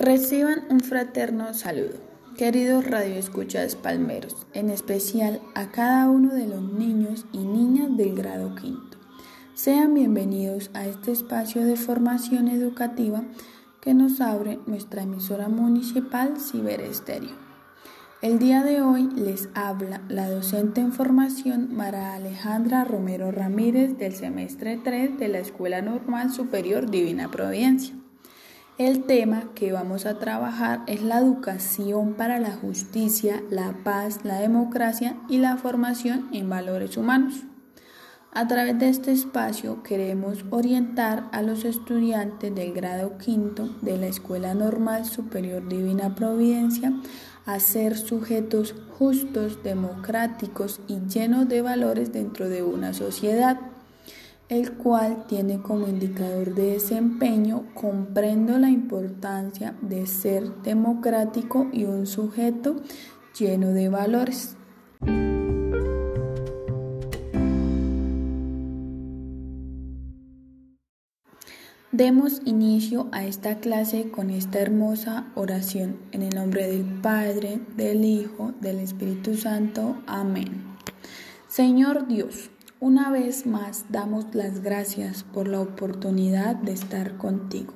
Reciban 0.00 0.62
un 0.70 0.78
fraterno 0.78 1.52
saludo, 1.54 1.96
queridos 2.36 2.86
radioescuchas 2.86 3.74
palmeros, 3.74 4.46
en 4.52 4.70
especial 4.70 5.40
a 5.56 5.72
cada 5.72 6.08
uno 6.08 6.34
de 6.34 6.46
los 6.46 6.62
niños 6.62 7.26
y 7.32 7.38
niñas 7.38 7.96
del 7.96 8.14
grado 8.14 8.54
quinto. 8.54 8.96
Sean 9.54 9.94
bienvenidos 9.94 10.70
a 10.72 10.86
este 10.86 11.10
espacio 11.10 11.64
de 11.64 11.74
formación 11.74 12.46
educativa 12.46 13.24
que 13.80 13.92
nos 13.92 14.20
abre 14.20 14.60
nuestra 14.66 15.02
emisora 15.02 15.48
municipal 15.48 16.34
Ciberestéreo. 16.38 17.34
El 18.22 18.38
día 18.38 18.62
de 18.62 18.82
hoy 18.82 19.08
les 19.16 19.48
habla 19.54 20.02
la 20.08 20.30
docente 20.30 20.80
en 20.80 20.92
formación 20.92 21.74
Mara 21.74 22.14
Alejandra 22.14 22.84
Romero 22.84 23.32
Ramírez 23.32 23.98
del 23.98 24.14
semestre 24.14 24.78
3 24.78 25.18
de 25.18 25.26
la 25.26 25.40
Escuela 25.40 25.82
Normal 25.82 26.30
Superior 26.30 26.88
Divina 26.88 27.32
Providencia. 27.32 27.97
El 28.78 29.06
tema 29.06 29.50
que 29.56 29.72
vamos 29.72 30.06
a 30.06 30.20
trabajar 30.20 30.84
es 30.86 31.02
la 31.02 31.18
educación 31.18 32.14
para 32.14 32.38
la 32.38 32.52
justicia, 32.52 33.42
la 33.50 33.74
paz, 33.82 34.20
la 34.22 34.38
democracia 34.38 35.16
y 35.28 35.38
la 35.38 35.56
formación 35.56 36.28
en 36.32 36.48
valores 36.48 36.96
humanos. 36.96 37.42
A 38.32 38.46
través 38.46 38.78
de 38.78 38.88
este 38.88 39.10
espacio 39.10 39.82
queremos 39.82 40.44
orientar 40.50 41.28
a 41.32 41.42
los 41.42 41.64
estudiantes 41.64 42.54
del 42.54 42.72
grado 42.72 43.18
quinto 43.18 43.68
de 43.82 43.96
la 43.96 44.06
Escuela 44.06 44.54
Normal 44.54 45.06
Superior 45.06 45.68
Divina 45.68 46.14
Providencia 46.14 46.92
a 47.46 47.58
ser 47.58 47.98
sujetos 47.98 48.76
justos, 48.96 49.60
democráticos 49.64 50.80
y 50.86 51.00
llenos 51.08 51.48
de 51.48 51.62
valores 51.62 52.12
dentro 52.12 52.48
de 52.48 52.62
una 52.62 52.92
sociedad 52.92 53.58
el 54.48 54.72
cual 54.72 55.26
tiene 55.26 55.60
como 55.60 55.88
indicador 55.88 56.54
de 56.54 56.72
desempeño 56.72 57.66
comprendo 57.74 58.58
la 58.58 58.70
importancia 58.70 59.76
de 59.82 60.06
ser 60.06 60.62
democrático 60.62 61.68
y 61.72 61.84
un 61.84 62.06
sujeto 62.06 62.76
lleno 63.38 63.72
de 63.72 63.88
valores. 63.88 64.56
Demos 71.90 72.42
inicio 72.44 73.08
a 73.10 73.24
esta 73.24 73.58
clase 73.58 74.10
con 74.10 74.30
esta 74.30 74.60
hermosa 74.60 75.32
oración 75.34 75.96
en 76.12 76.22
el 76.22 76.34
nombre 76.34 76.68
del 76.68 76.84
Padre, 76.84 77.60
del 77.76 78.04
Hijo, 78.04 78.52
del 78.60 78.78
Espíritu 78.78 79.34
Santo. 79.36 79.96
Amén. 80.06 80.76
Señor 81.48 82.06
Dios, 82.06 82.50
una 82.80 83.10
vez 83.10 83.44
más 83.44 83.86
damos 83.88 84.26
las 84.34 84.62
gracias 84.62 85.24
por 85.24 85.48
la 85.48 85.60
oportunidad 85.60 86.54
de 86.54 86.72
estar 86.72 87.16
contigo. 87.16 87.74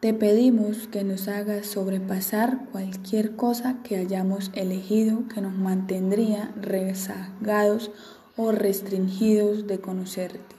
Te 0.00 0.12
pedimos 0.12 0.88
que 0.88 1.04
nos 1.04 1.26
hagas 1.26 1.66
sobrepasar 1.66 2.66
cualquier 2.70 3.34
cosa 3.34 3.78
que 3.82 3.96
hayamos 3.96 4.50
elegido 4.52 5.26
que 5.32 5.40
nos 5.40 5.54
mantendría 5.54 6.52
rezagados 6.60 7.90
o 8.36 8.52
restringidos 8.52 9.66
de 9.66 9.80
conocerte. 9.80 10.54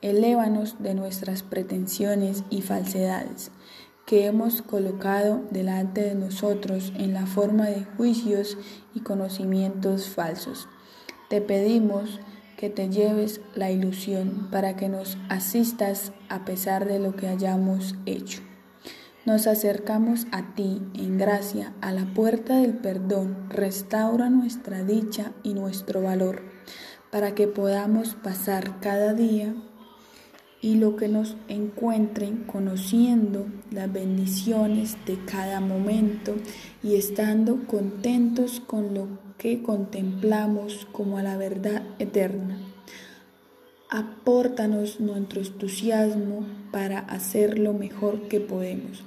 Elévanos 0.00 0.82
de 0.82 0.94
nuestras 0.94 1.42
pretensiones 1.42 2.44
y 2.48 2.62
falsedades 2.62 3.50
que 4.06 4.24
hemos 4.24 4.62
colocado 4.62 5.42
delante 5.50 6.00
de 6.00 6.14
nosotros 6.14 6.94
en 6.96 7.12
la 7.12 7.26
forma 7.26 7.66
de 7.66 7.84
juicios 7.98 8.56
y 8.94 9.00
conocimientos 9.00 10.08
falsos. 10.08 10.66
Te 11.28 11.42
pedimos 11.42 12.18
que 12.58 12.70
te 12.70 12.88
lleves 12.88 13.40
la 13.54 13.70
ilusión 13.70 14.48
para 14.50 14.74
que 14.74 14.88
nos 14.88 15.16
asistas 15.28 16.12
a 16.28 16.44
pesar 16.44 16.86
de 16.86 16.98
lo 16.98 17.14
que 17.14 17.28
hayamos 17.28 17.94
hecho. 18.04 18.42
Nos 19.24 19.46
acercamos 19.46 20.26
a 20.32 20.56
ti 20.56 20.82
en 20.94 21.18
gracia, 21.18 21.72
a 21.80 21.92
la 21.92 22.12
puerta 22.14 22.56
del 22.56 22.74
perdón, 22.74 23.48
restaura 23.48 24.28
nuestra 24.28 24.82
dicha 24.82 25.32
y 25.44 25.54
nuestro 25.54 26.02
valor, 26.02 26.42
para 27.12 27.32
que 27.36 27.46
podamos 27.46 28.16
pasar 28.16 28.80
cada 28.80 29.14
día 29.14 29.54
y 30.60 30.74
lo 30.74 30.96
que 30.96 31.08
nos 31.08 31.36
encuentren 31.48 32.44
conociendo 32.44 33.46
las 33.70 33.92
bendiciones 33.92 34.96
de 35.06 35.18
cada 35.24 35.60
momento 35.60 36.34
y 36.82 36.96
estando 36.96 37.66
contentos 37.66 38.60
con 38.60 38.94
lo 38.94 39.06
que 39.38 39.62
contemplamos 39.62 40.86
como 40.90 41.18
a 41.18 41.22
la 41.22 41.36
verdad 41.36 41.82
eterna. 41.98 42.58
Apórtanos 43.88 45.00
nuestro 45.00 45.40
entusiasmo 45.40 46.44
para 46.72 46.98
hacer 46.98 47.58
lo 47.58 47.72
mejor 47.72 48.28
que 48.28 48.40
podemos. 48.40 49.04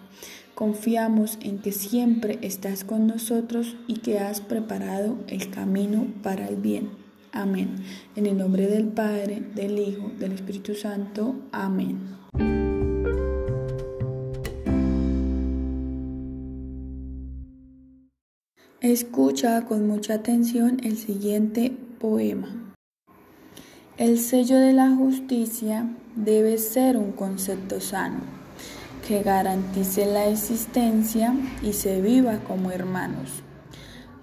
Confiamos 0.55 1.37
en 1.41 1.59
que 1.59 1.71
siempre 1.71 2.39
estás 2.41 2.83
con 2.83 3.07
nosotros 3.07 3.75
y 3.87 3.95
que 3.95 4.19
has 4.19 4.41
preparado 4.41 5.17
el 5.27 5.49
camino 5.49 6.07
para 6.23 6.47
el 6.47 6.55
bien. 6.55 7.00
Amén. 7.31 7.75
En 8.15 8.25
el 8.25 8.37
nombre 8.37 8.67
del 8.67 8.87
Padre, 8.87 9.41
del 9.55 9.79
Hijo, 9.79 10.11
del 10.19 10.33
Espíritu 10.33 10.75
Santo. 10.75 11.35
Amén. 11.51 11.99
Escucha 18.81 19.65
con 19.65 19.87
mucha 19.87 20.15
atención 20.15 20.79
el 20.83 20.97
siguiente 20.97 21.71
poema. 21.99 22.73
El 23.97 24.17
sello 24.17 24.57
de 24.57 24.73
la 24.73 24.89
justicia 24.89 25.87
debe 26.15 26.57
ser 26.57 26.97
un 26.97 27.11
concepto 27.11 27.79
sano, 27.79 28.21
que 29.07 29.21
garantice 29.21 30.05
la 30.05 30.25
existencia 30.25 31.33
y 31.61 31.73
se 31.73 32.01
viva 32.01 32.39
como 32.39 32.71
hermanos. 32.71 33.43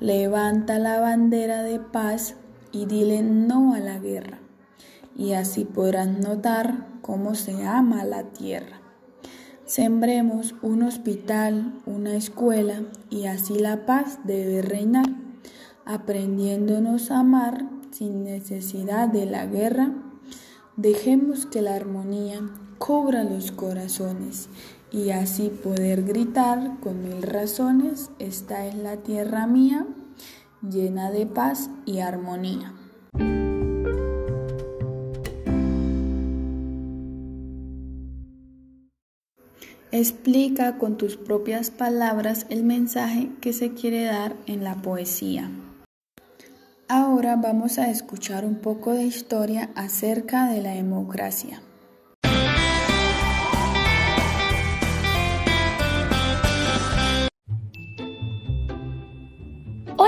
Levanta 0.01 0.79
la 0.79 1.01
bandera 1.01 1.63
de 1.63 1.79
paz 1.79 2.35
y 2.73 2.87
dile 2.87 3.23
no 3.23 3.75
a 3.75 3.81
la 3.81 3.99
guerra, 3.99 4.39
y 5.17 5.33
así 5.33 5.65
podrás 5.65 6.09
notar 6.09 6.87
cómo 7.03 7.35
se 7.35 7.67
ama 7.67 8.05
la 8.05 8.25
tierra. 8.25 8.81
Sembremos 9.65 10.55
un 10.63 10.83
hospital, 10.83 11.75
una 11.85 12.17
escuela, 12.17 12.83
y 13.11 13.27
así 13.27 13.59
la 13.59 13.85
paz 13.85 14.21
debe 14.25 14.63
reinar, 14.63 15.07
aprendiéndonos 15.85 17.11
a 17.11 17.21
amar 17.21 17.69
sin 17.91 18.25
necesidad 18.25 19.09
de 19.09 19.27
la 19.27 19.47
guerra. 19.47 19.93
Dejemos 20.77 21.47
que 21.47 21.63
la 21.63 21.75
armonía 21.75 22.41
cubra 22.79 23.25
los 23.25 23.51
corazones 23.51 24.49
y 24.91 25.11
así 25.11 25.51
poder 25.51 26.05
gritar 26.05 26.79
con 26.81 27.03
mil 27.03 27.23
razones, 27.23 28.11
esta 28.19 28.67
es 28.67 28.75
la 28.75 28.97
tierra 28.99 29.47
mía, 29.47 29.87
llena 30.63 31.11
de 31.11 31.27
paz 31.27 31.71
y 31.85 32.01
armonía. 32.01 32.75
Explica 39.91 40.77
con 40.77 40.99
tus 40.99 41.17
propias 41.17 41.71
palabras 41.71 42.47
el 42.51 42.63
mensaje 42.63 43.31
que 43.41 43.55
se 43.55 43.73
quiere 43.73 44.05
dar 44.05 44.37
en 44.47 44.63
la 44.63 44.77
poesía. 44.77 45.51
Ahora 46.89 47.37
vamos 47.37 47.79
a 47.79 47.91
escuchar 47.91 48.45
un 48.45 48.57
poco 48.57 48.93
de 48.93 49.05
historia 49.05 49.71
acerca 49.75 50.51
de 50.51 50.63
la 50.63 50.73
democracia. 50.73 51.63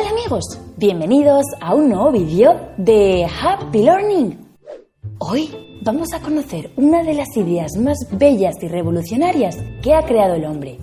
Hola 0.01 0.13
amigos, 0.13 0.59
bienvenidos 0.79 1.45
a 1.61 1.75
un 1.75 1.91
nuevo 1.91 2.11
vídeo 2.11 2.59
de 2.79 3.27
Happy 3.27 3.83
Learning. 3.83 4.57
Hoy 5.19 5.51
vamos 5.83 6.15
a 6.15 6.21
conocer 6.21 6.71
una 6.79 7.03
de 7.03 7.13
las 7.13 7.37
ideas 7.37 7.73
más 7.77 7.99
bellas 8.11 8.55
y 8.63 8.69
revolucionarias 8.69 9.59
que 9.83 9.93
ha 9.93 10.03
creado 10.07 10.37
el 10.37 10.47
hombre. 10.47 10.79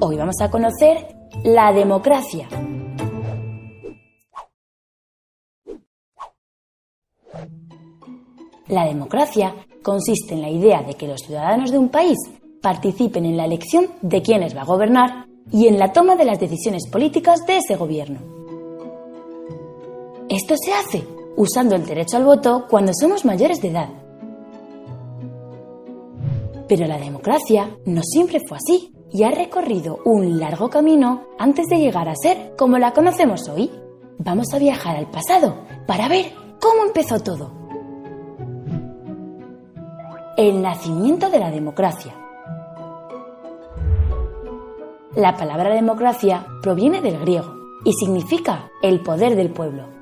Hoy 0.00 0.16
vamos 0.16 0.40
a 0.40 0.50
conocer 0.50 1.06
la 1.44 1.72
democracia. 1.72 2.48
La 8.66 8.84
democracia 8.84 9.54
consiste 9.80 10.34
en 10.34 10.42
la 10.42 10.50
idea 10.50 10.82
de 10.82 10.94
que 10.94 11.06
los 11.06 11.20
ciudadanos 11.20 11.70
de 11.70 11.78
un 11.78 11.88
país 11.88 12.18
participen 12.60 13.26
en 13.26 13.36
la 13.36 13.44
elección 13.44 13.86
de 14.02 14.22
quienes 14.22 14.56
va 14.56 14.62
a 14.62 14.66
gobernar 14.66 15.26
y 15.52 15.68
en 15.68 15.78
la 15.78 15.92
toma 15.92 16.16
de 16.16 16.24
las 16.24 16.40
decisiones 16.40 16.88
políticas 16.90 17.46
de 17.46 17.58
ese 17.58 17.76
gobierno. 17.76 18.35
Esto 20.28 20.56
se 20.56 20.72
hace 20.72 21.06
usando 21.36 21.76
el 21.76 21.86
derecho 21.86 22.16
al 22.16 22.24
voto 22.24 22.66
cuando 22.68 22.92
somos 22.92 23.24
mayores 23.24 23.62
de 23.62 23.68
edad. 23.68 23.88
Pero 26.68 26.86
la 26.88 26.98
democracia 26.98 27.70
no 27.84 28.02
siempre 28.02 28.40
fue 28.48 28.56
así 28.56 28.92
y 29.12 29.22
ha 29.22 29.30
recorrido 29.30 30.00
un 30.04 30.40
largo 30.40 30.68
camino 30.68 31.28
antes 31.38 31.66
de 31.66 31.78
llegar 31.78 32.08
a 32.08 32.16
ser 32.16 32.56
como 32.58 32.76
la 32.76 32.92
conocemos 32.92 33.48
hoy. 33.48 33.70
Vamos 34.18 34.52
a 34.52 34.58
viajar 34.58 34.96
al 34.96 35.08
pasado 35.08 35.58
para 35.86 36.08
ver 36.08 36.32
cómo 36.60 36.84
empezó 36.84 37.20
todo. 37.20 37.52
El 40.36 40.60
nacimiento 40.60 41.30
de 41.30 41.38
la 41.38 41.52
democracia. 41.52 42.14
La 45.14 45.36
palabra 45.36 45.72
democracia 45.72 46.46
proviene 46.62 47.00
del 47.00 47.20
griego 47.20 47.54
y 47.84 47.92
significa 47.92 48.72
el 48.82 49.04
poder 49.04 49.36
del 49.36 49.52
pueblo. 49.52 49.95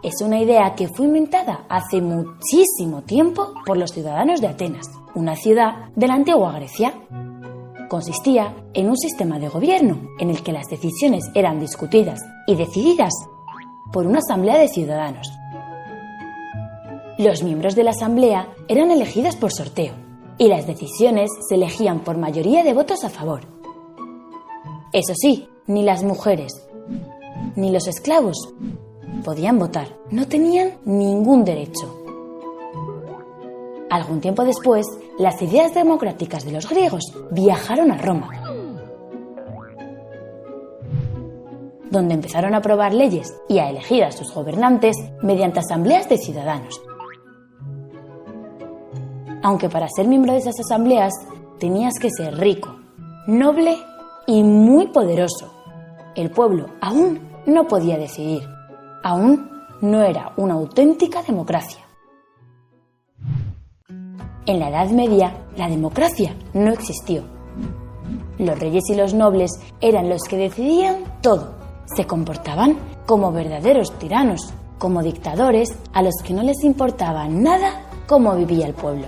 Es 0.00 0.20
una 0.22 0.38
idea 0.38 0.76
que 0.76 0.86
fue 0.86 1.06
inventada 1.06 1.64
hace 1.68 2.00
muchísimo 2.00 3.02
tiempo 3.02 3.52
por 3.66 3.76
los 3.76 3.90
ciudadanos 3.90 4.40
de 4.40 4.46
Atenas, 4.46 4.86
una 5.16 5.34
ciudad 5.34 5.88
de 5.96 6.06
la 6.06 6.14
antigua 6.14 6.52
Grecia. 6.52 6.94
Consistía 7.88 8.54
en 8.74 8.90
un 8.90 8.96
sistema 8.96 9.40
de 9.40 9.48
gobierno 9.48 9.98
en 10.20 10.30
el 10.30 10.44
que 10.44 10.52
las 10.52 10.68
decisiones 10.68 11.24
eran 11.34 11.58
discutidas 11.58 12.20
y 12.46 12.54
decididas 12.54 13.12
por 13.92 14.06
una 14.06 14.18
asamblea 14.18 14.58
de 14.58 14.68
ciudadanos. 14.68 15.32
Los 17.18 17.42
miembros 17.42 17.74
de 17.74 17.82
la 17.82 17.90
asamblea 17.90 18.54
eran 18.68 18.92
elegidos 18.92 19.34
por 19.34 19.52
sorteo 19.52 19.94
y 20.38 20.46
las 20.46 20.68
decisiones 20.68 21.28
se 21.48 21.56
elegían 21.56 22.04
por 22.04 22.16
mayoría 22.16 22.62
de 22.62 22.72
votos 22.72 23.02
a 23.02 23.10
favor. 23.10 23.40
Eso 24.92 25.14
sí, 25.16 25.48
ni 25.66 25.82
las 25.82 26.04
mujeres 26.04 26.68
ni 27.56 27.72
los 27.72 27.88
esclavos 27.88 28.54
podían 29.22 29.58
votar, 29.58 29.88
no 30.10 30.26
tenían 30.26 30.74
ningún 30.84 31.44
derecho. 31.44 31.94
Algún 33.90 34.20
tiempo 34.20 34.44
después, 34.44 34.86
las 35.18 35.40
ideas 35.40 35.74
democráticas 35.74 36.44
de 36.44 36.52
los 36.52 36.68
griegos 36.68 37.04
viajaron 37.30 37.90
a 37.90 37.98
Roma, 37.98 38.30
donde 41.90 42.14
empezaron 42.14 42.54
a 42.54 42.58
aprobar 42.58 42.92
leyes 42.92 43.34
y 43.48 43.58
a 43.58 43.70
elegir 43.70 44.04
a 44.04 44.12
sus 44.12 44.32
gobernantes 44.32 44.96
mediante 45.22 45.60
asambleas 45.60 46.08
de 46.08 46.18
ciudadanos. 46.18 46.80
Aunque 49.42 49.68
para 49.68 49.88
ser 49.88 50.06
miembro 50.06 50.32
de 50.32 50.38
esas 50.38 50.60
asambleas 50.60 51.14
tenías 51.58 51.94
que 51.98 52.10
ser 52.10 52.36
rico, 52.36 52.76
noble 53.26 53.76
y 54.26 54.42
muy 54.42 54.88
poderoso. 54.88 55.54
El 56.14 56.30
pueblo 56.30 56.66
aún 56.80 57.20
no 57.46 57.66
podía 57.66 57.96
decidir, 57.96 58.42
aún 59.02 59.50
no 59.80 60.02
era 60.02 60.32
una 60.36 60.54
auténtica 60.54 61.22
democracia. 61.22 61.80
En 64.46 64.60
la 64.60 64.70
Edad 64.70 64.90
Media, 64.90 65.46
la 65.56 65.68
democracia 65.68 66.34
no 66.54 66.72
existió. 66.72 67.22
Los 68.38 68.58
reyes 68.58 68.84
y 68.88 68.94
los 68.94 69.12
nobles 69.12 69.50
eran 69.80 70.08
los 70.08 70.22
que 70.22 70.36
decidían 70.36 71.04
todo. 71.20 71.54
Se 71.94 72.06
comportaban 72.06 72.78
como 73.06 73.32
verdaderos 73.32 73.92
tiranos, 73.98 74.52
como 74.78 75.02
dictadores 75.02 75.76
a 75.92 76.02
los 76.02 76.14
que 76.24 76.32
no 76.32 76.42
les 76.42 76.62
importaba 76.64 77.28
nada 77.28 77.90
cómo 78.06 78.34
vivía 78.36 78.66
el 78.66 78.74
pueblo. 78.74 79.06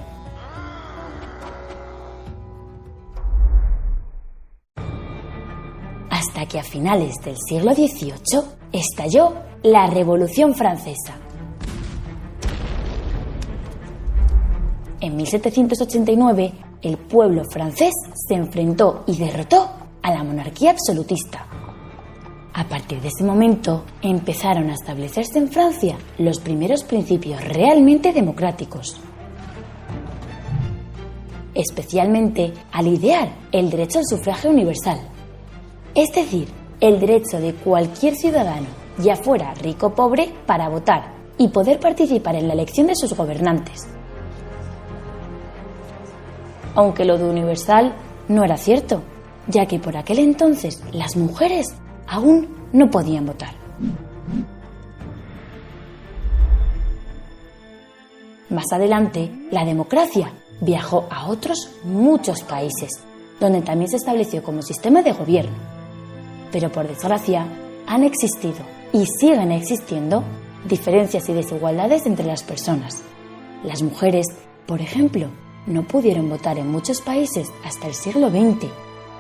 Hasta 6.11 6.47
que 6.47 6.59
a 6.59 6.63
finales 6.63 7.15
del 7.25 7.37
siglo 7.49 7.73
XVIII 7.73 8.60
estalló 8.73 9.35
la 9.63 9.87
Revolución 9.87 10.55
Francesa. 10.55 11.17
En 15.01 15.17
1789, 15.17 16.53
el 16.83 16.99
pueblo 16.99 17.45
francés 17.45 17.93
se 18.15 18.35
enfrentó 18.35 19.05
y 19.07 19.17
derrotó 19.17 19.71
a 20.03 20.11
la 20.11 20.23
monarquía 20.23 20.71
absolutista. 20.73 21.47
A 22.53 22.65
partir 22.69 23.01
de 23.01 23.09
ese 23.09 23.25
momento 23.25 23.85
empezaron 24.03 24.69
a 24.71 24.75
establecerse 24.75 25.39
en 25.39 25.49
Francia 25.49 25.97
los 26.19 26.41
primeros 26.41 26.85
principios 26.85 27.43
realmente 27.45 28.13
democráticos, 28.13 29.01
especialmente 31.55 32.53
al 32.73 32.89
idear 32.89 33.31
el 33.53 33.71
derecho 33.71 34.01
al 34.01 34.07
sufragio 34.07 34.51
universal, 34.51 35.01
es 35.95 36.13
decir, 36.13 36.60
el 36.81 36.99
derecho 36.99 37.39
de 37.39 37.55
cualquier 37.55 38.15
ciudadano, 38.15 38.67
ya 38.99 39.17
fuera 39.17 39.53
rico 39.55 39.89
o 39.89 39.95
pobre, 39.95 40.33
para 40.47 40.69
votar 40.69 41.15
y 41.37 41.49
poder 41.49 41.79
participar 41.79 42.37
en 42.37 42.49
la 42.49 42.55
elección 42.55 42.87
de 42.87 42.97
sus 42.97 43.15
gobernantes. 43.15 43.87
Aunque 46.75 47.05
lo 47.05 47.19
de 47.19 47.25
universal 47.25 47.95
no 48.29 48.45
era 48.45 48.57
cierto, 48.57 49.03
ya 49.47 49.67
que 49.67 49.79
por 49.79 49.97
aquel 49.97 50.21
entonces 50.21 50.83
las 50.93 51.17
mujeres 51.17 51.67
aún 52.07 52.49
no 52.73 52.91
podían 52.91 53.27
votar. 53.27 53.55
Más 58.49 58.67
adelante, 58.73 59.31
la 59.51 59.65
democracia 59.65 60.33
viajó 60.61 61.07
a 61.11 61.29
otros 61.29 61.71
muchos 61.85 62.43
países, 62.43 62.91
donde 63.39 63.63
también 63.63 63.91
se 63.91 63.97
estableció 63.97 64.43
como 64.43 64.63
sistema 64.63 65.03
de 65.03 65.13
gobierno 65.13 65.80
pero 66.53 66.71
por 66.71 66.89
desgracia 66.89 67.47
han 67.87 68.05
existido 68.05 68.59
y 68.93 69.07
siguen 69.07 69.53
existiendo 69.53 70.25
diferencias 70.65 71.29
y 71.29 71.33
desigualdades 71.33 72.07
entre 72.07 72.27
las 72.27 72.43
personas. 72.43 73.03
Las 73.65 73.83
mujeres, 73.83 74.27
por 74.67 74.81
ejemplo, 74.81 75.29
no 75.67 75.83
pudieron 75.87 76.29
votar 76.29 76.59
en 76.59 76.71
muchos 76.71 77.01
países 77.01 77.51
hasta 77.65 77.87
el 77.87 77.95
siglo 77.95 78.31
XX 78.31 78.67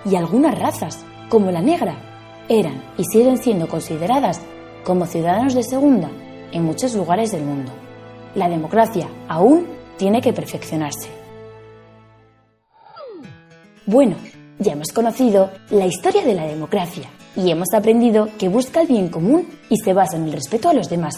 y 0.05 0.17
algunas 0.17 0.59
razas, 0.59 1.05
como 1.29 1.51
la 1.51 1.61
negra, 1.61 1.97
eran 2.49 2.83
y 2.97 3.05
siguen 3.05 3.39
siendo 3.39 3.69
consideradas 3.69 4.41
como 4.85 5.07
ciudadanos 5.07 5.55
de 5.55 5.63
segunda 5.63 6.11
en 6.53 6.65
muchos 6.65 6.95
lugares 6.95 7.31
del 7.31 7.45
mundo. 7.45 7.73
La 8.35 8.49
democracia 8.49 9.09
aún 9.29 9.67
tiene 9.97 10.21
que 10.21 10.33
perfeccionarse. 10.33 11.09
Bueno, 13.87 14.17
ya 14.59 14.73
hemos 14.73 14.93
conocido 14.93 15.51
la 15.71 15.87
historia 15.87 16.25
de 16.25 16.35
la 16.35 16.47
democracia 16.47 17.09
y 17.43 17.51
hemos 17.51 17.73
aprendido 17.75 18.29
que 18.39 18.49
busca 18.49 18.83
el 18.83 18.89
bien 18.89 19.09
común 19.09 19.49
y 19.69 19.77
se 19.79 19.93
basa 19.93 20.17
en 20.17 20.25
el 20.25 20.33
respeto 20.33 20.69
a 20.69 20.75
los 20.75 20.91
demás, 20.91 21.15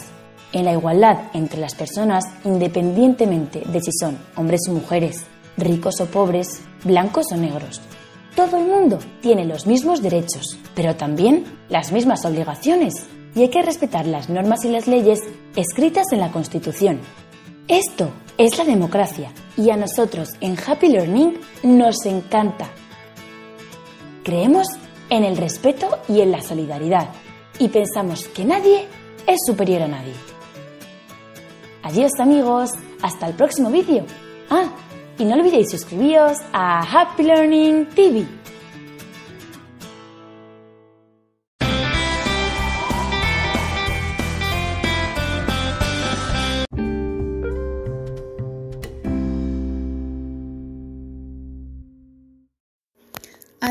en 0.53 0.65
la 0.65 0.71
igualdad 0.71 1.17
entre 1.33 1.59
las 1.59 1.75
personas 1.75 2.23
independientemente 2.45 3.61
de 3.65 3.81
si 3.81 3.91
son 3.91 4.17
hombres 4.35 4.61
o 4.69 4.73
mujeres, 4.73 5.25
ricos 5.57 5.99
o 5.99 6.05
pobres, 6.05 6.61
blancos 6.83 7.25
o 7.31 7.35
negros. 7.35 7.81
Todo 8.35 8.57
el 8.57 8.65
mundo 8.65 8.99
tiene 9.21 9.45
los 9.45 9.67
mismos 9.67 10.01
derechos, 10.01 10.57
pero 10.75 10.95
también 10.95 11.43
las 11.69 11.91
mismas 11.91 12.25
obligaciones, 12.25 12.93
y 13.35 13.41
hay 13.41 13.49
que 13.49 13.61
respetar 13.61 14.05
las 14.05 14.29
normas 14.29 14.63
y 14.63 14.69
las 14.69 14.87
leyes 14.87 15.19
escritas 15.55 16.11
en 16.11 16.19
la 16.19 16.31
Constitución. 16.31 16.99
Esto 17.67 18.11
es 18.37 18.57
la 18.57 18.63
democracia, 18.63 19.31
y 19.57 19.69
a 19.69 19.77
nosotros 19.77 20.29
en 20.41 20.57
Happy 20.57 20.87
Learning 20.87 21.37
nos 21.63 22.05
encanta. 22.05 22.69
Creemos 24.23 24.67
en 25.09 25.23
el 25.23 25.37
respeto 25.37 25.99
y 26.07 26.21
en 26.21 26.31
la 26.31 26.41
solidaridad, 26.41 27.09
y 27.59 27.69
pensamos 27.69 28.27
que 28.27 28.45
nadie 28.45 28.87
es 29.27 29.39
superior 29.45 29.83
a 29.83 29.87
nadie. 29.87 30.13
Adiós 31.83 32.11
amigos, 32.19 32.71
hasta 33.01 33.27
el 33.27 33.33
próximo 33.33 33.69
vídeo. 33.69 34.05
Ah, 34.49 34.71
y 35.17 35.25
no 35.25 35.35
olvidéis 35.35 35.69
suscribiros 35.69 36.37
a 36.51 36.81
Happy 36.81 37.23
Learning 37.23 37.87
TV. 37.89 38.42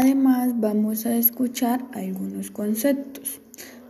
Además, 0.03 0.55
vamos 0.57 1.07
a 1.07 1.15
escuchar 1.15 1.87
algunos 1.93 2.51
conceptos. 2.51 3.41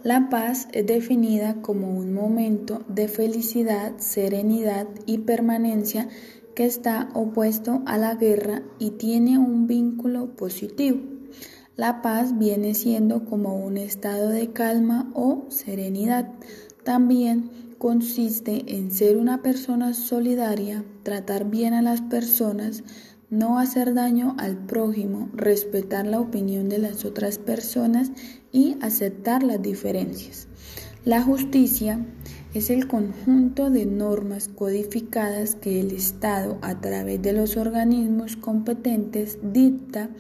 La 0.02 0.28
paz 0.28 0.68
es 0.72 0.84
definida 0.84 1.62
como 1.62 1.88
un 1.88 2.12
momento 2.12 2.84
de 2.86 3.08
felicidad, 3.08 3.94
serenidad 3.96 4.86
y 5.06 5.20
permanencia 5.20 6.10
que 6.54 6.66
está 6.66 7.08
opuesto 7.14 7.80
a 7.86 7.96
la 7.96 8.14
guerra 8.16 8.62
y 8.78 8.90
tiene 8.90 9.38
un 9.38 9.66
vínculo 9.66 10.36
positivo. 10.36 11.00
La 11.76 12.02
paz 12.02 12.38
viene 12.38 12.74
siendo 12.74 13.24
como 13.24 13.56
un 13.56 13.78
estado 13.78 14.28
de 14.28 14.52
calma 14.52 15.10
o 15.14 15.46
serenidad. 15.48 16.28
También 16.84 17.50
consiste 17.78 18.76
en 18.76 18.90
ser 18.90 19.16
una 19.16 19.40
persona 19.40 19.94
solidaria, 19.94 20.84
tratar 21.04 21.48
bien 21.48 21.72
a 21.72 21.80
las 21.80 22.02
personas, 22.02 22.84
no 23.32 23.58
hacer 23.58 23.94
daño 23.94 24.36
al 24.38 24.58
prójimo, 24.58 25.30
respetar 25.32 26.06
la 26.06 26.20
opinión 26.20 26.68
de 26.68 26.76
las 26.76 27.06
otras 27.06 27.38
personas 27.38 28.12
y 28.52 28.76
aceptar 28.82 29.42
las 29.42 29.62
diferencias. 29.62 30.48
La 31.06 31.22
justicia 31.22 32.04
es 32.52 32.68
el 32.68 32.86
conjunto 32.86 33.70
de 33.70 33.86
normas 33.86 34.48
codificadas 34.48 35.54
que 35.54 35.80
el 35.80 35.92
Estado 35.92 36.58
a 36.60 36.82
través 36.82 37.22
de 37.22 37.32
los 37.32 37.56
organismos 37.56 38.36
competentes 38.36 39.38
dicta 39.42 40.10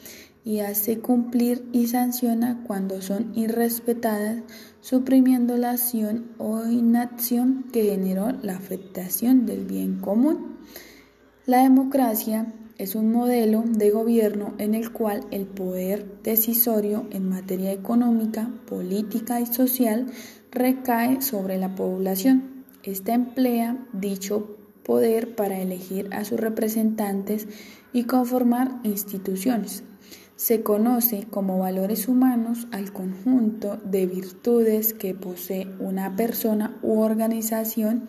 y 0.42 0.60
hace 0.60 0.98
cumplir 0.98 1.68
y 1.70 1.88
sanciona 1.88 2.64
cuando 2.66 3.02
son 3.02 3.30
irrespetadas, 3.36 4.42
suprimiendo 4.80 5.58
la 5.58 5.72
acción 5.72 6.32
o 6.38 6.64
inacción 6.64 7.66
que 7.74 7.90
generó 7.90 8.32
la 8.42 8.56
afectación 8.56 9.44
del 9.44 9.66
bien 9.66 10.00
común. 10.00 10.56
La 11.44 11.62
democracia 11.62 12.54
es 12.78 12.94
un 12.94 13.12
modelo 13.12 13.64
de 13.66 13.90
gobierno 13.90 14.54
en 14.58 14.74
el 14.74 14.92
cual 14.92 15.24
el 15.30 15.46
poder 15.46 16.22
decisorio 16.22 17.06
en 17.10 17.28
materia 17.28 17.72
económica, 17.72 18.50
política 18.66 19.40
y 19.40 19.46
social 19.46 20.06
recae 20.50 21.22
sobre 21.22 21.58
la 21.58 21.74
población. 21.74 22.64
Esta 22.82 23.14
emplea 23.14 23.86
dicho 23.92 24.56
poder 24.82 25.34
para 25.36 25.60
elegir 25.60 26.08
a 26.12 26.24
sus 26.24 26.40
representantes 26.40 27.46
y 27.92 28.04
conformar 28.04 28.80
instituciones. 28.82 29.84
Se 30.36 30.62
conoce 30.62 31.26
como 31.30 31.58
valores 31.58 32.08
humanos 32.08 32.66
al 32.72 32.92
conjunto 32.92 33.78
de 33.84 34.06
virtudes 34.06 34.92
que 34.92 35.14
posee 35.14 35.68
una 35.78 36.16
persona 36.16 36.76
u 36.82 37.00
organización 37.00 38.08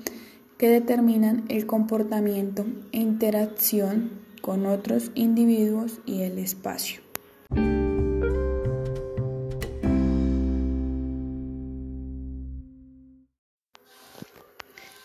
que 0.57 0.69
determinan 0.69 1.43
el 1.49 1.67
comportamiento 1.67 2.65
e 2.91 2.99
interacción 2.99 4.22
con 4.43 4.65
otros 4.65 5.09
individuos 5.15 5.93
y 6.05 6.23
el 6.23 6.37
espacio. 6.37 7.01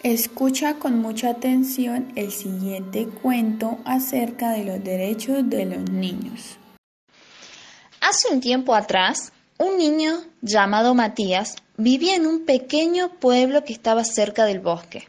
Escucha 0.03 0.75
con 0.81 0.99
mucha 0.99 1.31
atención 1.31 2.13
el 2.17 2.33
siguiente 2.33 3.07
cuento 3.07 3.79
acerca 3.85 4.51
de 4.51 4.65
los 4.65 4.83
derechos 4.83 5.49
de 5.49 5.67
los 5.67 5.89
niños. 5.89 6.57
Hace 8.01 8.35
un 8.35 8.41
tiempo 8.41 8.75
atrás, 8.75 9.33
un 9.57 9.79
niño 9.79 10.15
llamado 10.43 10.97
Matías 10.97 11.55
vivía 11.77 12.17
en 12.17 12.27
un 12.27 12.45
pequeño 12.45 13.11
pueblo 13.21 13.63
que 13.63 13.73
estaba 13.73 14.03
cerca 14.03 14.47
del 14.47 14.59
bosque. 14.59 15.09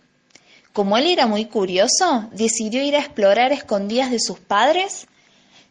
Como 0.73 0.97
él 0.97 1.07
era 1.07 1.25
muy 1.25 1.45
curioso, 1.45 2.29
decidió 2.31 2.83
ir 2.83 2.95
a 2.95 2.99
explorar 2.99 3.51
escondidas 3.51 4.11
de 4.11 4.19
sus 4.19 4.39
padres, 4.39 5.07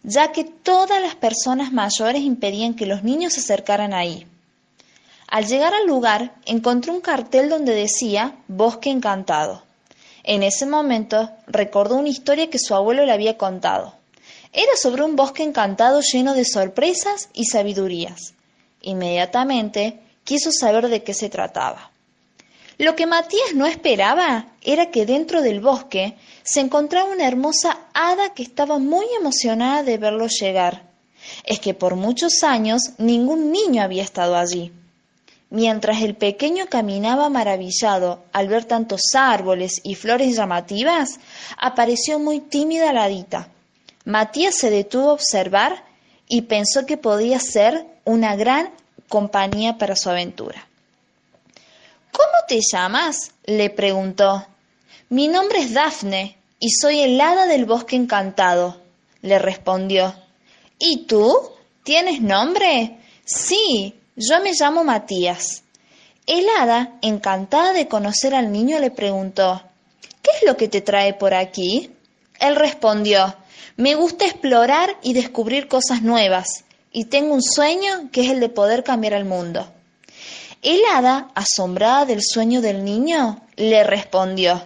ya 0.02 0.33
que 0.33 0.45
todas 0.45 1.00
las 1.00 1.14
personas 1.14 1.73
mayores 1.73 2.23
impedían 2.23 2.75
que 2.75 2.87
los 2.87 3.02
niños 3.02 3.35
se 3.35 3.40
acercaran 3.40 3.95
ahí. 3.95 4.26
Al 5.28 5.47
llegar 5.47 5.75
al 5.75 5.87
lugar, 5.87 6.35
encontró 6.47 6.93
un 6.93 7.00
cartel 7.00 7.49
donde 7.49 7.75
decía 7.75 8.37
Bosque 8.49 8.90
Encantado. 8.90 9.62
En 10.25 10.43
ese 10.43 10.67
momento 10.67 11.31
recordó 11.47 11.97
una 11.97 12.09
historia 12.09 12.50
que 12.50 12.59
su 12.59 12.75
abuelo 12.75 13.05
le 13.05 13.12
había 13.12 13.38
contado. 13.38 13.95
Era 14.52 14.73
sobre 14.76 15.02
un 15.02 15.17
bosque 15.17 15.43
encantado 15.43 16.00
lleno 16.00 16.35
de 16.35 16.45
sorpresas 16.45 17.28
y 17.35 17.45
sabidurías. 17.45 18.35
Inmediatamente 18.81 20.00
quiso 20.25 20.50
saber 20.52 20.88
de 20.88 21.02
qué 21.02 21.14
se 21.14 21.28
trataba. 21.28 21.90
Lo 22.79 22.95
que 22.95 23.07
Matías 23.07 23.55
no 23.55 23.67
esperaba 23.67 24.47
era 24.63 24.93
que 24.93 25.05
dentro 25.05 25.43
del 25.43 25.61
bosque 25.61 26.17
se 26.45 26.61
encontraba 26.61 27.11
una 27.11 27.27
hermosa 27.27 27.77
hada 27.93 28.35
que 28.35 28.45
estaba 28.45 28.79
muy 28.79 29.05
emocionada 29.19 29.83
de 29.83 29.99
verlo 29.99 30.29
llegar. 30.29 30.89
Es 31.45 31.59
que 31.59 31.75
por 31.75 31.97
muchos 31.97 32.45
años 32.45 32.93
ningún 32.99 33.51
niño 33.51 33.83
había 33.83 34.05
estado 34.05 34.37
allí. 34.37 34.71
Mientras 35.51 36.03
el 36.03 36.15
pequeño 36.15 36.67
caminaba 36.67 37.29
maravillado 37.31 38.23
al 38.33 38.47
ver 38.47 38.65
tantos 38.65 39.01
árboles 39.15 39.81
y 39.83 39.97
flores 39.97 40.37
llamativas, 40.37 41.19
apareció 41.57 42.21
muy 42.21 42.39
tímida 42.39 42.93
la 42.93 43.05
hadita. 43.05 43.49
Matías 44.05 44.55
se 44.55 44.71
detuvo 44.71 45.11
a 45.11 45.15
observar 45.15 45.85
y 46.29 46.43
pensó 46.43 46.87
que 46.87 46.97
podía 46.97 47.41
ser 47.41 47.87
una 48.05 48.37
gran 48.37 48.71
compañía 49.09 49.79
para 49.79 49.97
su 49.97 50.11
aventura. 50.11 50.68
¿Cómo 52.19 52.33
te 52.49 52.59
llamas? 52.73 53.31
le 53.45 53.71
preguntó. 53.71 54.45
Mi 55.09 55.29
nombre 55.29 55.61
es 55.61 55.73
Dafne 55.73 56.37
y 56.59 56.71
soy 56.71 56.99
el 56.99 57.21
hada 57.21 57.47
del 57.47 57.65
bosque 57.65 57.95
encantado, 57.95 58.83
le 59.23 59.39
respondió. 59.39 60.17
¿Y 60.81 61.05
tú? 61.07 61.33
¿Tienes 61.85 62.21
nombre? 62.21 62.99
Sí, 63.25 63.95
yo 64.17 64.41
me 64.41 64.51
llamo 64.59 64.83
Matías. 64.83 65.63
El 66.27 66.45
hada, 66.59 66.99
encantada 67.03 67.73
de 67.73 67.87
conocer 67.87 68.35
al 68.35 68.51
niño, 68.51 68.81
le 68.81 68.91
preguntó 68.91 69.63
¿Qué 70.21 70.33
es 70.39 70.43
lo 70.45 70.57
que 70.57 70.67
te 70.67 70.81
trae 70.81 71.15
por 71.15 71.35
aquí? 71.35 71.93
Él 72.41 72.57
respondió 72.57 73.37
Me 73.77 73.95
gusta 73.95 74.25
explorar 74.25 74.97
y 75.03 75.13
descubrir 75.13 75.69
cosas 75.69 76.03
nuevas, 76.03 76.65
y 76.91 77.05
tengo 77.05 77.33
un 77.33 77.45
sueño 77.45 78.11
que 78.11 78.23
es 78.23 78.31
el 78.31 78.41
de 78.41 78.49
poder 78.49 78.83
cambiar 78.83 79.13
el 79.13 79.25
mundo. 79.25 79.73
El 80.62 80.81
hada, 80.93 81.31
asombrada 81.35 82.05
del 82.05 82.21
sueño 82.23 82.61
del 82.61 82.85
niño, 82.85 83.41
le 83.57 83.85
respondió 83.85 84.62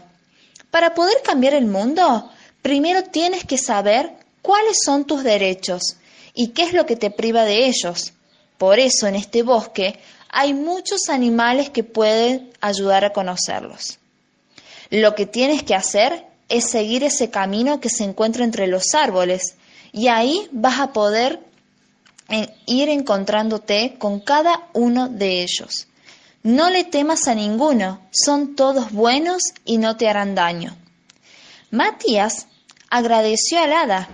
Para 0.70 0.94
poder 0.94 1.18
cambiar 1.22 1.54
el 1.54 1.66
mundo, 1.66 2.30
primero 2.62 3.04
tienes 3.04 3.44
que 3.44 3.58
saber 3.58 4.12
cuáles 4.40 4.78
son 4.84 5.04
tus 5.04 5.22
derechos 5.22 5.96
y 6.34 6.48
qué 6.48 6.62
es 6.62 6.72
lo 6.72 6.86
que 6.86 6.96
te 6.96 7.10
priva 7.10 7.44
de 7.44 7.66
ellos. 7.66 8.14
Por 8.56 8.78
eso 8.78 9.06
en 9.06 9.16
este 9.16 9.42
bosque 9.42 9.98
hay 10.30 10.54
muchos 10.54 11.08
animales 11.08 11.68
que 11.68 11.84
pueden 11.84 12.50
ayudar 12.60 13.04
a 13.04 13.12
conocerlos. 13.12 13.98
Lo 14.88 15.14
que 15.14 15.26
tienes 15.26 15.62
que 15.62 15.74
hacer 15.74 16.24
es 16.48 16.70
seguir 16.70 17.04
ese 17.04 17.30
camino 17.30 17.80
que 17.80 17.90
se 17.90 18.04
encuentra 18.04 18.44
entre 18.44 18.66
los 18.66 18.94
árboles 18.94 19.56
y 19.92 20.08
ahí 20.08 20.48
vas 20.52 20.80
a 20.80 20.92
poder 20.92 21.40
eh, 22.28 22.48
ir 22.66 22.88
encontrándote 22.88 23.96
con 23.98 24.20
cada 24.20 24.68
uno 24.72 25.08
de 25.08 25.42
ellos. 25.42 25.88
No 26.42 26.70
le 26.70 26.84
temas 26.84 27.28
a 27.28 27.34
ninguno, 27.34 28.00
son 28.10 28.56
todos 28.56 28.92
buenos 28.92 29.42
y 29.64 29.78
no 29.78 29.96
te 29.96 30.08
harán 30.08 30.34
daño. 30.34 30.76
Matías 31.70 32.46
agradeció 32.90 33.60
al 33.60 33.72
hada 33.72 34.08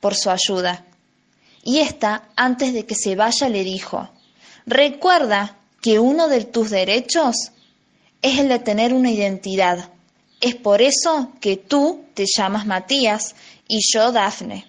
por 0.00 0.14
su 0.14 0.30
ayuda 0.30 0.86
y 1.66 1.80
ésta, 1.80 2.28
antes 2.36 2.72
de 2.72 2.86
que 2.86 2.94
se 2.94 3.16
vaya, 3.16 3.48
le 3.48 3.64
dijo, 3.64 4.08
recuerda 4.66 5.56
que 5.82 5.98
uno 5.98 6.28
de 6.28 6.44
tus 6.44 6.70
derechos 6.70 7.50
es 8.22 8.38
el 8.38 8.48
de 8.48 8.60
tener 8.60 8.94
una 8.94 9.10
identidad. 9.10 9.90
Es 10.40 10.54
por 10.54 10.80
eso 10.80 11.32
que 11.40 11.56
tú 11.56 12.04
te 12.14 12.24
llamas 12.24 12.66
Matías 12.66 13.34
y 13.66 13.80
yo 13.92 14.12
Dafne. 14.12 14.64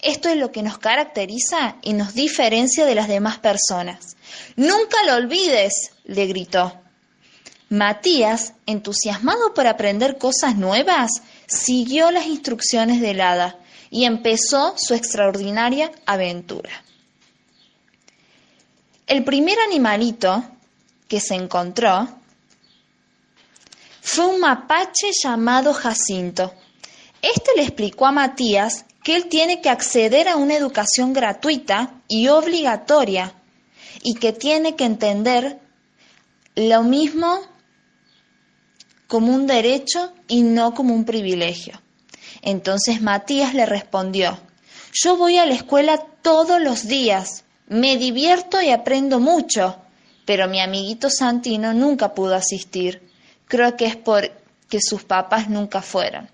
Esto 0.00 0.28
es 0.28 0.36
lo 0.36 0.52
que 0.52 0.62
nos 0.62 0.78
caracteriza 0.78 1.76
y 1.82 1.92
nos 1.92 2.14
diferencia 2.14 2.86
de 2.86 2.94
las 2.94 3.08
demás 3.08 3.38
personas. 3.38 4.16
Nunca 4.56 5.02
lo 5.04 5.14
olvides, 5.14 5.92
le 6.04 6.26
gritó. 6.26 6.80
Matías, 7.68 8.54
entusiasmado 8.66 9.52
por 9.52 9.66
aprender 9.66 10.16
cosas 10.16 10.56
nuevas, 10.56 11.10
siguió 11.46 12.10
las 12.10 12.26
instrucciones 12.26 13.00
del 13.00 13.20
hada 13.20 13.58
y 13.90 14.04
empezó 14.04 14.74
su 14.76 14.94
extraordinaria 14.94 15.90
aventura. 16.06 16.70
El 19.06 19.24
primer 19.24 19.58
animalito 19.58 20.44
que 21.08 21.20
se 21.20 21.34
encontró 21.34 22.08
fue 24.00 24.26
un 24.26 24.40
mapache 24.40 25.10
llamado 25.22 25.74
Jacinto. 25.74 26.54
Este 27.20 27.50
le 27.56 27.62
explicó 27.62 28.06
a 28.06 28.12
Matías 28.12 28.84
que 29.08 29.16
él 29.16 29.30
tiene 29.30 29.62
que 29.62 29.70
acceder 29.70 30.28
a 30.28 30.36
una 30.36 30.54
educación 30.54 31.14
gratuita 31.14 31.94
y 32.08 32.28
obligatoria 32.28 33.32
y 34.02 34.16
que 34.16 34.34
tiene 34.34 34.76
que 34.76 34.84
entender 34.84 35.60
lo 36.54 36.82
mismo 36.82 37.40
como 39.06 39.34
un 39.34 39.46
derecho 39.46 40.12
y 40.28 40.42
no 40.42 40.74
como 40.74 40.94
un 40.94 41.06
privilegio. 41.06 41.80
Entonces 42.42 43.00
Matías 43.00 43.54
le 43.54 43.64
respondió, 43.64 44.38
yo 44.92 45.16
voy 45.16 45.38
a 45.38 45.46
la 45.46 45.54
escuela 45.54 46.04
todos 46.20 46.60
los 46.60 46.86
días, 46.86 47.44
me 47.66 47.96
divierto 47.96 48.60
y 48.60 48.68
aprendo 48.68 49.20
mucho, 49.20 49.78
pero 50.26 50.48
mi 50.48 50.60
amiguito 50.60 51.08
Santino 51.08 51.72
nunca 51.72 52.12
pudo 52.12 52.34
asistir. 52.34 53.10
Creo 53.46 53.74
que 53.74 53.86
es 53.86 53.96
porque 53.96 54.82
sus 54.82 55.02
papás 55.04 55.48
nunca 55.48 55.80
fueron. 55.80 56.28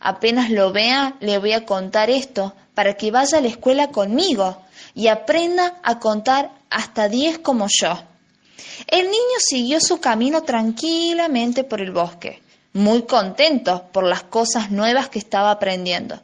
Apenas 0.00 0.50
lo 0.50 0.72
vea, 0.72 1.16
le 1.20 1.38
voy 1.38 1.52
a 1.52 1.64
contar 1.64 2.10
esto 2.10 2.54
para 2.74 2.94
que 2.94 3.10
vaya 3.10 3.38
a 3.38 3.40
la 3.40 3.48
escuela 3.48 3.88
conmigo 3.88 4.62
y 4.94 5.08
aprenda 5.08 5.80
a 5.82 5.98
contar 5.98 6.50
hasta 6.70 7.08
diez 7.08 7.38
como 7.38 7.66
yo. 7.68 8.02
El 8.86 9.06
niño 9.06 9.38
siguió 9.38 9.80
su 9.80 10.00
camino 10.00 10.42
tranquilamente 10.42 11.64
por 11.64 11.80
el 11.80 11.92
bosque 11.92 12.42
muy 12.74 13.02
contento 13.02 13.88
por 13.92 14.04
las 14.04 14.24
cosas 14.24 14.70
nuevas 14.70 15.08
que 15.08 15.20
estaba 15.20 15.52
aprendiendo, 15.52 16.20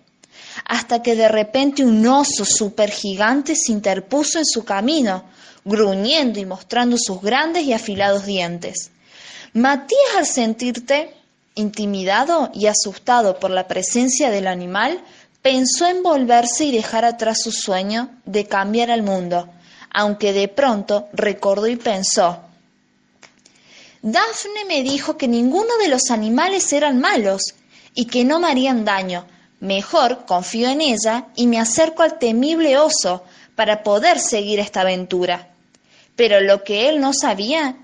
hasta 0.64 1.00
que 1.00 1.14
de 1.14 1.28
repente 1.28 1.84
un 1.84 2.06
oso 2.06 2.44
supergigante 2.44 3.54
se 3.54 3.72
interpuso 3.72 4.38
en 4.38 4.44
su 4.44 4.64
camino, 4.64 5.24
gruñendo 5.64 6.40
y 6.40 6.44
mostrando 6.44 6.96
sus 6.98 7.22
grandes 7.22 7.64
y 7.64 7.72
afilados 7.72 8.26
dientes. 8.26 8.90
Matías, 9.52 10.16
al 10.16 10.26
sentirte 10.26 11.14
intimidado 11.60 12.50
y 12.52 12.66
asustado 12.66 13.38
por 13.38 13.50
la 13.50 13.68
presencia 13.68 14.30
del 14.30 14.46
animal, 14.46 15.02
pensó 15.42 15.86
en 15.86 16.02
volverse 16.02 16.64
y 16.64 16.72
dejar 16.72 17.04
atrás 17.04 17.42
su 17.42 17.52
sueño 17.52 18.10
de 18.24 18.46
cambiar 18.46 18.90
al 18.90 19.02
mundo, 19.02 19.48
aunque 19.92 20.32
de 20.32 20.48
pronto 20.48 21.08
recordó 21.12 21.66
y 21.68 21.76
pensó, 21.76 22.40
Dafne 24.02 24.64
me 24.66 24.82
dijo 24.82 25.16
que 25.16 25.28
ninguno 25.28 25.76
de 25.78 25.88
los 25.88 26.10
animales 26.10 26.72
eran 26.72 26.98
malos 26.98 27.54
y 27.94 28.06
que 28.06 28.24
no 28.24 28.40
me 28.40 28.48
harían 28.48 28.84
daño, 28.84 29.26
Mejor 29.60 30.24
confío 30.24 30.70
en 30.70 30.80
ella 30.80 31.26
y 31.36 31.46
me 31.46 31.60
acerco 31.60 32.02
al 32.02 32.18
temible 32.18 32.78
oso 32.78 33.22
para 33.54 33.82
poder 33.82 34.18
seguir 34.18 34.58
esta 34.58 34.80
aventura. 34.80 35.50
Pero 36.16 36.40
lo 36.40 36.64
que 36.64 36.88
él 36.88 36.98
no 36.98 37.12
sabía 37.12 37.76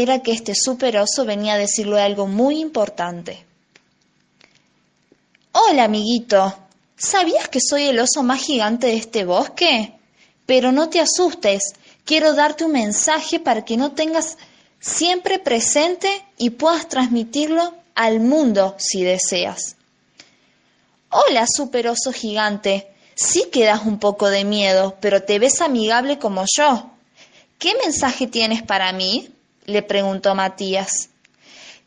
era 0.00 0.20
que 0.20 0.32
este 0.32 0.54
super 0.54 0.96
oso 0.96 1.26
venía 1.26 1.54
a 1.54 1.58
decirle 1.58 2.00
algo 2.00 2.26
muy 2.26 2.60
importante. 2.60 3.44
Hola, 5.52 5.84
amiguito. 5.84 6.56
¿Sabías 6.96 7.48
que 7.48 7.58
soy 7.60 7.84
el 7.84 7.98
oso 7.98 8.22
más 8.22 8.40
gigante 8.40 8.86
de 8.86 8.96
este 8.96 9.26
bosque? 9.26 9.92
Pero 10.46 10.72
no 10.72 10.88
te 10.88 10.98
asustes. 10.98 11.74
Quiero 12.06 12.32
darte 12.32 12.64
un 12.64 12.72
mensaje 12.72 13.38
para 13.38 13.66
que 13.66 13.76
no 13.76 13.92
tengas 13.92 14.38
siempre 14.80 15.38
presente 15.38 16.08
y 16.38 16.50
puedas 16.50 16.88
transmitirlo 16.88 17.74
al 17.94 18.20
mundo 18.20 18.74
si 18.78 19.04
deseas. 19.04 19.76
Hola, 21.10 21.44
super 21.46 21.88
oso 21.88 22.12
gigante. 22.12 22.88
Sí 23.14 23.50
que 23.52 23.66
das 23.66 23.84
un 23.84 23.98
poco 23.98 24.30
de 24.30 24.44
miedo, 24.44 24.96
pero 25.02 25.22
te 25.22 25.38
ves 25.38 25.60
amigable 25.60 26.18
como 26.18 26.46
yo. 26.56 26.90
¿Qué 27.58 27.74
mensaje 27.84 28.26
tienes 28.26 28.62
para 28.62 28.90
mí? 28.92 29.31
Le 29.64 29.82
preguntó 29.82 30.34
Matías. 30.34 31.10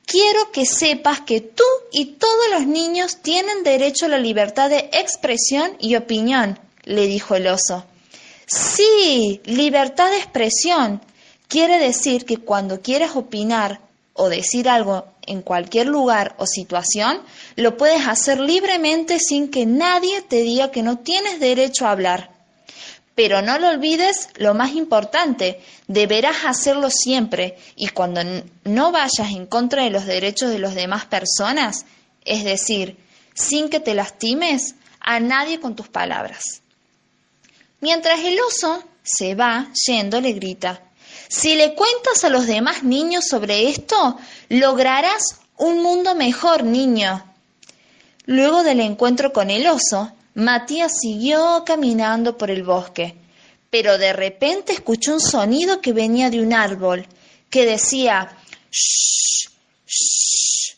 Quiero 0.05 0.51
que 0.51 0.65
sepas 0.65 1.21
que 1.21 1.41
tú 1.41 1.63
y 1.91 2.05
todos 2.17 2.49
los 2.51 2.67
niños 2.67 3.17
tienen 3.21 3.63
derecho 3.63 4.05
a 4.05 4.09
la 4.09 4.19
libertad 4.19 4.69
de 4.69 4.89
expresión 4.93 5.75
y 5.79 5.95
opinión, 5.95 6.59
le 6.83 7.07
dijo 7.07 7.35
el 7.35 7.47
oso. 7.47 7.85
Sí, 8.45 9.41
libertad 9.45 10.11
de 10.11 10.17
expresión. 10.17 11.01
Quiere 11.47 11.79
decir 11.79 12.25
que 12.25 12.37
cuando 12.37 12.81
quieras 12.81 13.15
opinar 13.15 13.81
o 14.13 14.29
decir 14.29 14.69
algo 14.69 15.05
en 15.23 15.41
cualquier 15.41 15.87
lugar 15.87 16.35
o 16.37 16.45
situación, 16.45 17.21
lo 17.55 17.75
puedes 17.77 18.07
hacer 18.07 18.39
libremente 18.39 19.19
sin 19.19 19.49
que 19.49 19.65
nadie 19.65 20.21
te 20.21 20.37
diga 20.43 20.71
que 20.71 20.83
no 20.83 20.99
tienes 20.99 21.39
derecho 21.39 21.87
a 21.87 21.91
hablar. 21.91 22.34
Pero 23.15 23.41
no 23.41 23.57
lo 23.57 23.69
olvides 23.69 24.29
lo 24.35 24.53
más 24.53 24.73
importante, 24.73 25.61
deberás 25.87 26.43
hacerlo 26.45 26.89
siempre 26.89 27.57
y 27.75 27.87
cuando 27.87 28.21
no 28.65 28.91
vayas 28.91 29.31
en 29.31 29.47
contra 29.47 29.83
de 29.83 29.89
los 29.89 30.05
derechos 30.05 30.51
de 30.51 30.59
las 30.59 30.75
demás 30.75 31.05
personas, 31.05 31.85
es 32.25 32.43
decir, 32.43 32.97
sin 33.33 33.69
que 33.69 33.79
te 33.79 33.93
lastimes 33.93 34.75
a 34.99 35.19
nadie 35.19 35.59
con 35.59 35.75
tus 35.75 35.87
palabras. 35.87 36.61
Mientras 37.79 38.19
el 38.19 38.37
oso 38.39 38.83
se 39.03 39.35
va 39.35 39.71
yendo, 39.85 40.19
le 40.19 40.33
grita, 40.33 40.81
si 41.27 41.55
le 41.55 41.73
cuentas 41.73 42.23
a 42.23 42.29
los 42.29 42.47
demás 42.47 42.83
niños 42.83 43.25
sobre 43.29 43.69
esto, 43.69 44.17
lograrás 44.49 45.39
un 45.57 45.81
mundo 45.81 46.15
mejor, 46.15 46.63
niño. 46.63 47.23
Luego 48.25 48.63
del 48.63 48.79
encuentro 48.79 49.33
con 49.33 49.49
el 49.49 49.67
oso, 49.67 50.11
Matías 50.35 50.91
siguió 50.99 51.63
caminando 51.65 52.37
por 52.37 52.51
el 52.51 52.63
bosque, 52.63 53.15
pero 53.69 53.97
de 53.97 54.11
repente 54.11 54.73
escuchó 54.73 55.13
un 55.13 55.21
sonido 55.21 55.79
que 55.79 55.93
venía 55.93 56.29
de 56.29 56.41
un 56.41 56.53
árbol, 56.53 57.07
que 57.49 57.65
decía 57.65 58.35
shh, 58.69 59.47
shh. 59.87 60.75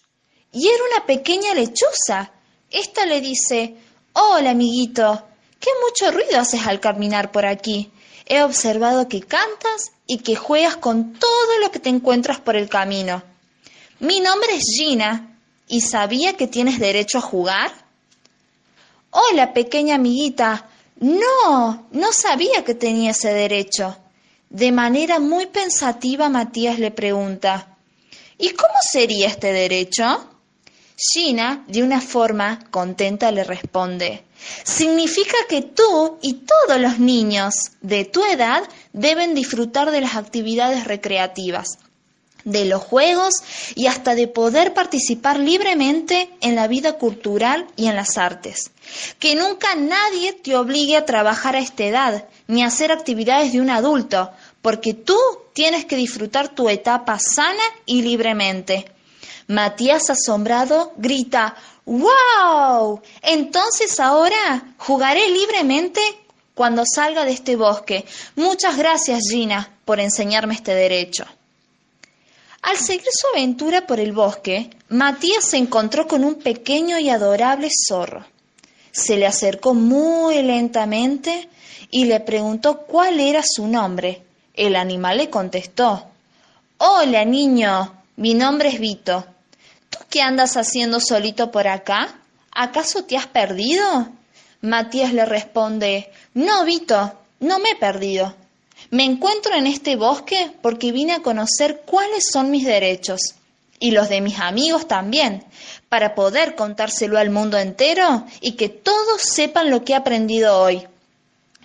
Y 0.51 0.67
era 0.67 0.83
una 0.93 1.07
pequeña 1.07 1.55
lechuza. 1.55 2.31
Esta 2.69 3.07
le 3.07 3.19
dice 3.19 3.75
Hola, 4.13 4.51
amiguito, 4.51 5.23
qué 5.59 5.71
mucho 5.83 6.11
ruido 6.11 6.39
haces 6.39 6.67
al 6.67 6.79
caminar 6.79 7.31
por 7.31 7.47
aquí. 7.47 7.91
He 8.27 8.43
observado 8.43 9.07
que 9.07 9.21
cantas 9.21 9.91
y 10.05 10.19
que 10.19 10.35
juegas 10.35 10.77
con 10.77 11.13
todo 11.13 11.59
lo 11.61 11.71
que 11.71 11.79
te 11.79 11.89
encuentras 11.89 12.39
por 12.39 12.55
el 12.55 12.69
camino. 12.69 13.23
Mi 13.99 14.19
nombre 14.19 14.55
es 14.55 14.65
Gina, 14.77 15.35
¿y 15.67 15.81
sabía 15.81 16.33
que 16.33 16.45
tienes 16.45 16.77
derecho 16.77 17.17
a 17.17 17.21
jugar? 17.21 17.86
Hola, 19.11 19.53
pequeña 19.53 19.95
amiguita. 19.95 20.69
No, 20.99 21.87
no 21.91 22.11
sabía 22.11 22.63
que 22.63 22.75
tenía 22.75 23.11
ese 23.11 23.33
derecho. 23.33 23.97
De 24.49 24.71
manera 24.71 25.19
muy 25.19 25.45
pensativa, 25.47 26.29
Matías 26.29 26.79
le 26.79 26.91
pregunta, 26.91 27.77
¿Y 28.39 28.51
cómo 28.51 28.75
sería 28.91 29.27
este 29.27 29.51
derecho? 29.51 30.29
Gina, 30.95 31.63
de 31.67 31.81
una 31.81 32.01
forma 32.01 32.59
contenta, 32.69 33.31
le 33.31 33.43
responde, 33.43 34.23
significa 34.63 35.35
que 35.49 35.63
tú 35.63 36.19
y 36.21 36.45
todos 36.45 36.79
los 36.79 36.99
niños 36.99 37.55
de 37.81 38.05
tu 38.05 38.23
edad 38.23 38.63
deben 38.93 39.33
disfrutar 39.33 39.89
de 39.91 40.01
las 40.01 40.15
actividades 40.15 40.85
recreativas, 40.85 41.79
de 42.47 42.63
los 42.63 42.81
juegos 42.81 43.33
y 43.75 43.87
hasta 43.87 44.15
de 44.15 44.27
poder 44.27 44.73
participar 44.73 45.37
libremente 45.37 46.29
en 46.39 46.55
la 46.55 46.67
vida 46.67 46.93
cultural 46.93 47.67
y 47.75 47.87
en 47.87 47.95
las 47.97 48.17
artes. 48.17 48.71
Que 49.19 49.35
nunca 49.35 49.75
nadie 49.75 50.31
te 50.31 50.55
obligue 50.55 50.95
a 50.95 51.05
trabajar 51.05 51.57
a 51.57 51.59
esta 51.59 51.83
edad 51.83 52.25
ni 52.47 52.63
a 52.63 52.67
hacer 52.67 52.93
actividades 52.93 53.51
de 53.51 53.59
un 53.59 53.69
adulto, 53.69 54.31
porque 54.61 54.93
tú 54.93 55.17
tienes 55.51 55.83
que 55.85 55.97
disfrutar 55.97 56.55
tu 56.55 56.69
etapa 56.69 57.19
sana 57.19 57.63
y 57.85 58.01
libremente. 58.01 58.89
Matías 59.47 60.09
asombrado 60.09 60.93
grita, 60.97 61.55
¡Wow! 61.85 63.01
Entonces 63.21 63.99
ahora 63.99 64.73
jugaré 64.77 65.29
libremente 65.29 66.01
cuando 66.53 66.83
salga 66.85 67.25
de 67.25 67.31
este 67.31 67.55
bosque. 67.57 68.05
Muchas 68.35 68.77
gracias, 68.77 69.23
Gina, 69.29 69.73
por 69.85 69.99
enseñarme 69.99 70.53
este 70.53 70.73
derecho. 70.73 71.25
Al 72.61 72.77
seguir 72.77 73.07
su 73.11 73.27
aventura 73.27 73.85
por 73.87 73.99
el 73.99 74.11
bosque, 74.11 74.69
Matías 74.89 75.45
se 75.45 75.57
encontró 75.57 76.07
con 76.07 76.23
un 76.23 76.35
pequeño 76.35 76.97
y 76.99 77.09
adorable 77.09 77.69
zorro. 77.87 78.25
Se 78.91 79.15
le 79.15 79.27
acercó 79.27 79.73
muy 79.73 80.41
lentamente 80.41 81.49
y 81.91 82.05
le 82.05 82.19
preguntó 82.19 82.79
cuál 82.79 83.19
era 83.19 83.43
su 83.45 83.67
nombre. 83.67 84.23
El 84.53 84.75
animal 84.75 85.17
le 85.17 85.29
contestó, 85.29 86.07
Hola, 86.77 87.23
niño, 87.25 87.93
mi 88.15 88.33
nombre 88.33 88.69
es 88.69 88.79
Vito. 88.79 89.25
¿Tú 89.89 89.99
qué 90.09 90.21
andas 90.21 90.57
haciendo 90.57 90.99
solito 90.99 91.51
por 91.51 91.67
acá? 91.67 92.19
¿Acaso 92.51 93.05
te 93.05 93.17
has 93.17 93.27
perdido? 93.27 94.09
Matías 94.61 95.13
le 95.13 95.25
responde, 95.25 96.11
No, 96.33 96.65
Vito, 96.65 97.13
no 97.39 97.59
me 97.59 97.69
he 97.69 97.75
perdido. 97.75 98.33
Me 98.89 99.03
encuentro 99.03 99.53
en 99.53 99.67
este 99.67 99.95
bosque 99.95 100.51
porque 100.61 100.91
vine 100.91 101.13
a 101.13 101.21
conocer 101.21 101.81
cuáles 101.85 102.25
son 102.31 102.51
mis 102.51 102.65
derechos 102.65 103.35
y 103.79 103.91
los 103.91 104.09
de 104.09 104.21
mis 104.21 104.39
amigos 104.39 104.87
también, 104.87 105.43
para 105.89 106.15
poder 106.15 106.55
contárselo 106.55 107.17
al 107.17 107.29
mundo 107.29 107.57
entero 107.57 108.25
y 108.41 108.53
que 108.53 108.69
todos 108.69 109.21
sepan 109.21 109.69
lo 109.69 109.83
que 109.83 109.93
he 109.93 109.95
aprendido 109.95 110.59
hoy. 110.59 110.87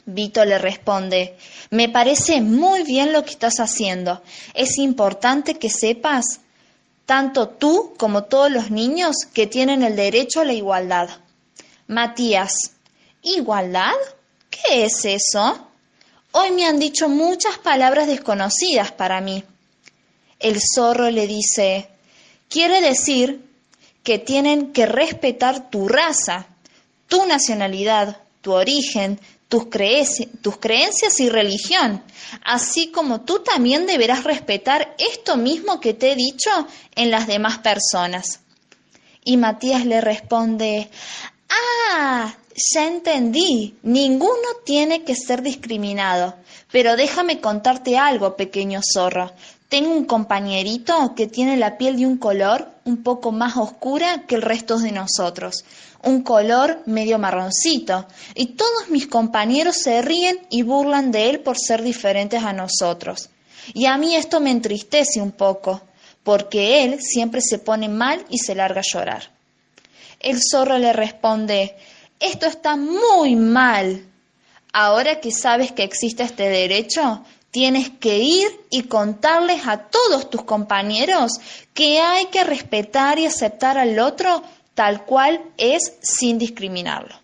Vito 0.04 0.44
le 0.44 0.58
responde, 0.58 1.36
me 1.70 1.88
parece 1.88 2.40
muy 2.40 2.82
bien 2.82 3.12
lo 3.12 3.24
que 3.24 3.30
estás 3.30 3.60
haciendo. 3.60 4.20
Es 4.52 4.78
importante 4.78 5.54
que 5.54 5.70
sepas, 5.70 6.40
tanto 7.06 7.48
tú 7.48 7.94
como 7.96 8.24
todos 8.24 8.50
los 8.50 8.70
niños, 8.70 9.16
que 9.32 9.46
tienen 9.46 9.82
el 9.82 9.96
derecho 9.96 10.40
a 10.40 10.44
la 10.44 10.52
igualdad. 10.52 11.08
Matías, 11.86 12.52
¿igualdad? 13.22 13.94
¿Qué 14.50 14.84
es 14.84 15.04
eso? 15.04 15.71
Hoy 16.34 16.50
me 16.50 16.64
han 16.64 16.78
dicho 16.78 17.10
muchas 17.10 17.58
palabras 17.58 18.06
desconocidas 18.06 18.90
para 18.90 19.20
mí. 19.20 19.44
El 20.38 20.58
zorro 20.74 21.10
le 21.10 21.26
dice, 21.26 21.88
quiere 22.48 22.80
decir 22.80 23.44
que 24.02 24.18
tienen 24.18 24.72
que 24.72 24.86
respetar 24.86 25.68
tu 25.68 25.88
raza, 25.88 26.46
tu 27.06 27.26
nacionalidad, 27.26 28.16
tu 28.40 28.52
origen, 28.52 29.20
tus, 29.48 29.66
tus, 30.40 30.56
creencias 30.56 31.20
y 31.20 31.28
religión, 31.28 32.02
así 32.42 32.90
como 32.90 33.20
tú 33.20 33.40
también 33.40 33.86
deberás 33.86 34.24
respetar 34.24 34.94
esto 34.96 35.36
mismo 35.36 35.80
que 35.80 35.92
te 35.92 36.12
he 36.12 36.16
dicho 36.16 36.50
en 36.94 37.10
las 37.10 37.26
demás 37.26 37.58
personas. 37.58 38.40
Y 39.22 39.36
Matías 39.36 39.84
le 39.84 40.00
responde, 40.00 40.90
ah, 41.90 42.34
ya 42.54 42.86
entendí, 42.86 43.76
ninguno 43.82 44.48
tiene 44.64 45.04
que 45.04 45.14
ser 45.14 45.42
discriminado. 45.42 46.34
Pero 46.70 46.96
déjame 46.96 47.40
contarte 47.40 47.98
algo, 47.98 48.36
pequeño 48.36 48.80
zorro. 48.82 49.32
Tengo 49.68 49.90
un 49.90 50.04
compañerito 50.04 51.14
que 51.14 51.26
tiene 51.26 51.56
la 51.56 51.78
piel 51.78 51.96
de 51.96 52.06
un 52.06 52.18
color 52.18 52.68
un 52.84 53.02
poco 53.02 53.32
más 53.32 53.56
oscura 53.56 54.26
que 54.26 54.34
el 54.34 54.42
resto 54.42 54.78
de 54.78 54.92
nosotros, 54.92 55.64
un 56.02 56.22
color 56.22 56.82
medio 56.84 57.18
marroncito, 57.18 58.06
y 58.34 58.48
todos 58.48 58.90
mis 58.90 59.06
compañeros 59.06 59.76
se 59.76 60.02
ríen 60.02 60.40
y 60.50 60.62
burlan 60.62 61.10
de 61.10 61.30
él 61.30 61.40
por 61.40 61.56
ser 61.58 61.82
diferentes 61.82 62.42
a 62.42 62.52
nosotros. 62.52 63.30
Y 63.72 63.86
a 63.86 63.96
mí 63.96 64.14
esto 64.14 64.40
me 64.40 64.50
entristece 64.50 65.22
un 65.22 65.32
poco, 65.32 65.80
porque 66.22 66.84
él 66.84 67.00
siempre 67.00 67.40
se 67.40 67.58
pone 67.58 67.88
mal 67.88 68.24
y 68.28 68.38
se 68.38 68.54
larga 68.54 68.80
a 68.80 68.84
llorar. 68.84 69.30
El 70.22 70.38
zorro 70.40 70.78
le 70.78 70.92
responde 70.92 71.76
esto 72.22 72.46
está 72.46 72.76
muy 72.76 73.34
mal. 73.34 74.06
Ahora 74.72 75.20
que 75.20 75.32
sabes 75.32 75.72
que 75.72 75.82
existe 75.82 76.22
este 76.22 76.48
derecho, 76.48 77.24
tienes 77.50 77.90
que 77.90 78.18
ir 78.18 78.46
y 78.70 78.84
contarles 78.84 79.66
a 79.66 79.88
todos 79.88 80.30
tus 80.30 80.44
compañeros 80.44 81.32
que 81.74 81.98
hay 81.98 82.26
que 82.26 82.44
respetar 82.44 83.18
y 83.18 83.26
aceptar 83.26 83.76
al 83.76 83.98
otro 83.98 84.44
tal 84.74 85.04
cual 85.04 85.42
es 85.58 85.94
sin 86.00 86.38
discriminarlo. 86.38 87.16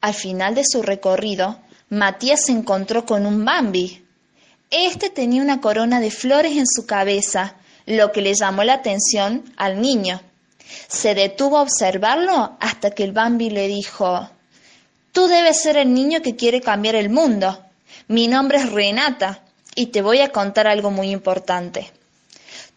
Al 0.00 0.14
final 0.14 0.54
de 0.54 0.64
su 0.64 0.80
recorrido, 0.80 1.60
Matías 1.90 2.46
se 2.46 2.52
encontró 2.52 3.04
con 3.04 3.26
un 3.26 3.44
Bambi. 3.44 4.06
Este 4.70 5.10
tenía 5.10 5.42
una 5.42 5.60
corona 5.60 6.00
de 6.00 6.10
flores 6.10 6.56
en 6.56 6.66
su 6.66 6.86
cabeza, 6.86 7.56
lo 7.84 8.10
que 8.10 8.22
le 8.22 8.32
llamó 8.34 8.64
la 8.64 8.74
atención 8.74 9.44
al 9.58 9.82
niño. 9.82 10.22
Se 10.88 11.14
detuvo 11.14 11.58
a 11.58 11.62
observarlo 11.62 12.56
hasta 12.60 12.90
que 12.90 13.04
el 13.04 13.12
Bambi 13.12 13.50
le 13.50 13.68
dijo, 13.68 14.30
Tú 15.12 15.26
debes 15.26 15.60
ser 15.62 15.76
el 15.76 15.92
niño 15.92 16.22
que 16.22 16.36
quiere 16.36 16.60
cambiar 16.60 16.94
el 16.94 17.10
mundo. 17.10 17.58
Mi 18.08 18.28
nombre 18.28 18.58
es 18.58 18.70
Renata 18.70 19.42
y 19.74 19.86
te 19.86 20.02
voy 20.02 20.20
a 20.20 20.30
contar 20.30 20.66
algo 20.66 20.90
muy 20.90 21.10
importante. 21.10 21.90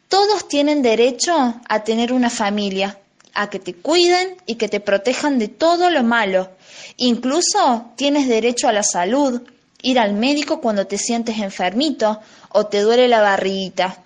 Todos 0.08 0.48
tienen 0.48 0.82
derecho 0.82 1.62
a 1.70 1.84
tener 1.84 2.12
una 2.12 2.30
familia, 2.30 2.98
a 3.34 3.50
que 3.50 3.60
te 3.60 3.76
cuiden 3.76 4.38
y 4.46 4.56
que 4.56 4.68
te 4.68 4.80
protejan 4.80 5.40
de 5.40 5.48
todo 5.48 5.90
lo 5.90 6.04
malo. 6.04 6.50
Incluso 6.98 7.92
tienes 7.96 8.28
derecho 8.28 8.68
a 8.68 8.74
la 8.74 8.84
salud, 8.84 9.42
ir 9.82 10.00
al 10.00 10.14
médico 10.14 10.62
cuando 10.62 10.88
te 10.88 10.98
sientes 10.98 11.38
enfermito 11.40 12.20
o 12.50 12.66
te 12.66 12.82
duele 12.82 13.08
la 13.08 13.22
barriguita. 13.22 14.04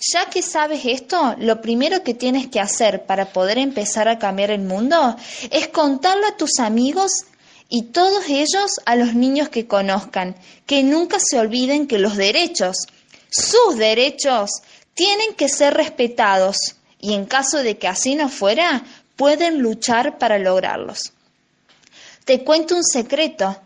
Ya 0.00 0.26
que 0.30 0.42
sabes 0.42 0.82
esto, 0.84 1.34
lo 1.38 1.60
primero 1.60 2.04
que 2.04 2.14
tienes 2.14 2.46
que 2.46 2.60
hacer 2.60 3.04
para 3.04 3.32
poder 3.32 3.58
empezar 3.58 4.08
a 4.08 4.18
cambiar 4.18 4.50
el 4.52 4.60
mundo 4.60 5.16
es 5.50 5.68
contarlo 5.68 6.26
a 6.26 6.36
tus 6.36 6.60
amigos 6.60 7.10
y 7.68 7.86
todos 7.86 8.28
ellos 8.28 8.70
a 8.86 8.94
los 8.94 9.14
niños 9.14 9.48
que 9.48 9.66
conozcan, 9.66 10.36
que 10.66 10.84
nunca 10.84 11.18
se 11.20 11.38
olviden 11.38 11.88
que 11.88 11.98
los 11.98 12.16
derechos, 12.16 12.86
sus 13.28 13.76
derechos, 13.76 14.50
tienen 14.94 15.34
que 15.34 15.48
ser 15.48 15.74
respetados 15.74 16.76
y 17.00 17.14
en 17.14 17.26
caso 17.26 17.58
de 17.58 17.76
que 17.76 17.88
así 17.88 18.14
no 18.14 18.28
fuera, 18.28 18.84
pueden 19.16 19.58
luchar 19.58 20.18
para 20.18 20.38
lograrlos. 20.38 21.12
Te 22.24 22.44
cuento 22.44 22.76
un 22.76 22.84
secreto. 22.84 23.56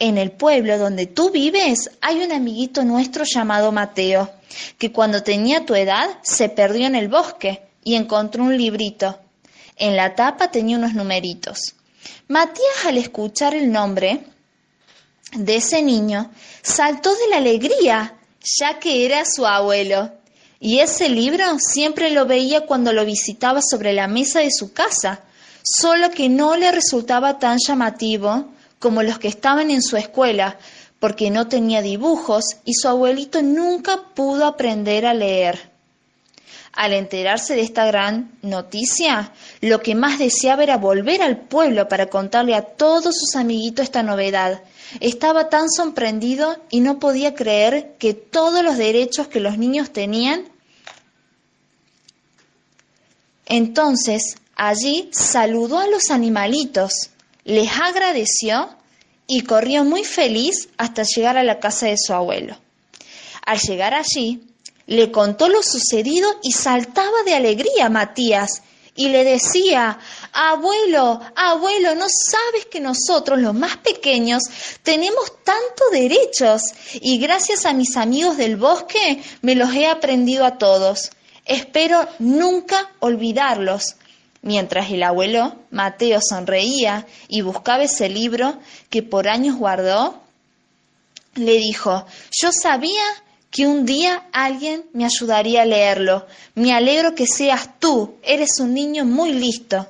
En 0.00 0.16
el 0.16 0.30
pueblo 0.30 0.78
donde 0.78 1.06
tú 1.06 1.30
vives 1.30 1.90
hay 2.00 2.22
un 2.22 2.30
amiguito 2.30 2.84
nuestro 2.84 3.24
llamado 3.24 3.72
Mateo 3.72 4.30
que 4.78 4.92
cuando 4.92 5.22
tenía 5.22 5.66
tu 5.66 5.74
edad 5.74 6.18
se 6.22 6.48
perdió 6.48 6.86
en 6.86 6.94
el 6.94 7.08
bosque 7.08 7.62
y 7.84 7.94
encontró 7.94 8.44
un 8.44 8.56
librito. 8.56 9.18
En 9.76 9.96
la 9.96 10.14
tapa 10.14 10.50
tenía 10.50 10.76
unos 10.76 10.94
numeritos. 10.94 11.74
Matías 12.28 12.84
al 12.86 12.98
escuchar 12.98 13.54
el 13.54 13.70
nombre 13.70 14.20
de 15.34 15.56
ese 15.56 15.82
niño 15.82 16.30
saltó 16.62 17.14
de 17.14 17.28
la 17.30 17.36
alegría, 17.36 18.14
ya 18.58 18.78
que 18.78 19.04
era 19.04 19.24
su 19.24 19.46
abuelo. 19.46 20.12
Y 20.60 20.80
ese 20.80 21.08
libro 21.08 21.44
siempre 21.58 22.10
lo 22.10 22.26
veía 22.26 22.66
cuando 22.66 22.92
lo 22.92 23.04
visitaba 23.04 23.60
sobre 23.62 23.92
la 23.92 24.08
mesa 24.08 24.40
de 24.40 24.50
su 24.50 24.72
casa, 24.72 25.22
solo 25.62 26.10
que 26.10 26.28
no 26.28 26.56
le 26.56 26.72
resultaba 26.72 27.38
tan 27.38 27.58
llamativo 27.64 28.46
como 28.78 29.02
los 29.02 29.18
que 29.18 29.28
estaban 29.28 29.70
en 29.70 29.82
su 29.82 29.96
escuela, 29.96 30.58
porque 31.00 31.30
no 31.30 31.48
tenía 31.48 31.82
dibujos 31.82 32.44
y 32.64 32.74
su 32.74 32.88
abuelito 32.88 33.42
nunca 33.42 34.02
pudo 34.14 34.46
aprender 34.46 35.06
a 35.06 35.14
leer. 35.14 35.70
Al 36.72 36.92
enterarse 36.92 37.54
de 37.54 37.62
esta 37.62 37.86
gran 37.86 38.38
noticia, 38.42 39.32
lo 39.60 39.80
que 39.80 39.94
más 39.94 40.18
deseaba 40.18 40.62
era 40.62 40.76
volver 40.76 41.22
al 41.22 41.36
pueblo 41.36 41.88
para 41.88 42.06
contarle 42.06 42.54
a 42.54 42.62
todos 42.62 43.16
sus 43.16 43.34
amiguitos 43.36 43.84
esta 43.84 44.02
novedad. 44.02 44.62
Estaba 45.00 45.48
tan 45.48 45.70
sorprendido 45.70 46.56
y 46.70 46.80
no 46.80 46.98
podía 46.98 47.34
creer 47.34 47.96
que 47.98 48.14
todos 48.14 48.62
los 48.62 48.76
derechos 48.76 49.28
que 49.28 49.40
los 49.40 49.58
niños 49.58 49.92
tenían. 49.92 50.44
Entonces, 53.46 54.36
allí 54.54 55.10
saludó 55.12 55.78
a 55.78 55.88
los 55.88 56.10
animalitos, 56.10 56.92
les 57.44 57.70
agradeció 57.72 58.77
y 59.28 59.42
corrió 59.42 59.84
muy 59.84 60.02
feliz 60.02 60.70
hasta 60.78 61.04
llegar 61.04 61.36
a 61.36 61.44
la 61.44 61.60
casa 61.60 61.86
de 61.86 61.96
su 61.96 62.12
abuelo. 62.12 62.58
Al 63.46 63.58
llegar 63.58 63.94
allí, 63.94 64.42
le 64.86 65.12
contó 65.12 65.48
lo 65.48 65.62
sucedido 65.62 66.28
y 66.42 66.52
saltaba 66.52 67.22
de 67.24 67.34
alegría 67.34 67.90
Matías 67.90 68.62
y 68.96 69.10
le 69.10 69.22
decía, 69.22 69.98
abuelo, 70.32 71.20
abuelo, 71.36 71.94
¿no 71.94 72.06
sabes 72.08 72.66
que 72.66 72.80
nosotros, 72.80 73.38
los 73.38 73.54
más 73.54 73.76
pequeños, 73.76 74.42
tenemos 74.82 75.44
tantos 75.44 75.90
derechos? 75.92 76.62
Y 76.94 77.18
gracias 77.18 77.64
a 77.64 77.74
mis 77.74 77.96
amigos 77.96 78.36
del 78.38 78.56
bosque 78.56 79.22
me 79.40 79.54
los 79.54 79.72
he 79.72 79.86
aprendido 79.86 80.44
a 80.44 80.58
todos. 80.58 81.12
Espero 81.44 82.08
nunca 82.18 82.90
olvidarlos. 82.98 83.94
Mientras 84.48 84.90
el 84.90 85.02
abuelo 85.02 85.56
Mateo 85.70 86.20
sonreía 86.26 87.06
y 87.28 87.42
buscaba 87.42 87.82
ese 87.82 88.08
libro 88.08 88.56
que 88.88 89.02
por 89.02 89.28
años 89.28 89.56
guardó, 89.56 90.22
le 91.34 91.58
dijo, 91.58 92.06
yo 92.32 92.48
sabía 92.50 93.04
que 93.50 93.66
un 93.66 93.84
día 93.84 94.26
alguien 94.32 94.86
me 94.94 95.04
ayudaría 95.04 95.60
a 95.60 95.66
leerlo. 95.66 96.26
Me 96.54 96.72
alegro 96.72 97.14
que 97.14 97.26
seas 97.26 97.78
tú, 97.78 98.14
eres 98.22 98.58
un 98.58 98.72
niño 98.72 99.04
muy 99.04 99.34
listo. 99.34 99.86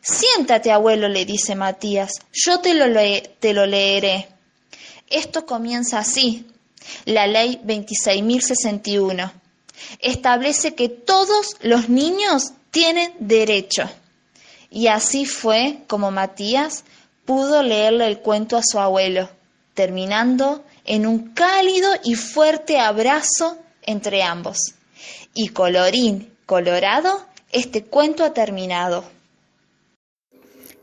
Siéntate, 0.00 0.70
abuelo, 0.70 1.08
le 1.08 1.24
dice 1.24 1.56
Matías, 1.56 2.12
yo 2.32 2.60
te 2.60 2.74
lo, 2.74 2.86
te 3.40 3.52
lo 3.52 3.66
leeré. 3.66 4.28
Esto 5.08 5.44
comienza 5.44 5.98
así. 5.98 6.46
La 7.06 7.26
ley 7.26 7.60
26.061 7.64 9.32
establece 9.98 10.76
que 10.76 10.88
todos 10.88 11.56
los 11.62 11.88
niños 11.88 12.52
tienen 12.70 13.12
derecho. 13.18 13.82
Y 14.70 14.86
así 14.86 15.26
fue 15.26 15.78
como 15.86 16.10
Matías 16.10 16.84
pudo 17.24 17.62
leerle 17.62 18.06
el 18.06 18.20
cuento 18.20 18.56
a 18.56 18.62
su 18.62 18.78
abuelo, 18.78 19.28
terminando 19.74 20.64
en 20.84 21.06
un 21.06 21.32
cálido 21.32 21.90
y 22.04 22.14
fuerte 22.14 22.78
abrazo 22.78 23.58
entre 23.82 24.22
ambos. 24.22 24.74
Y 25.34 25.48
colorín 25.48 26.32
colorado, 26.46 27.24
este 27.52 27.84
cuento 27.84 28.24
ha 28.24 28.32
terminado. 28.32 29.04